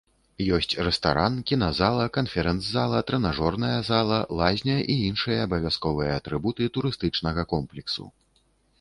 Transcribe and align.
Ёсць 0.55 0.75
рэстаран, 0.85 1.35
кіназала, 1.51 2.05
канферэнц-зала, 2.17 3.03
трэнажорная 3.11 3.75
зала, 3.91 4.19
лазня 4.41 4.79
і 4.97 4.99
іншыя 5.13 5.47
абавязковыя 5.49 6.11
атрыбуты 6.23 6.63
турыстычнага 6.79 7.41
комплексу. 7.57 8.05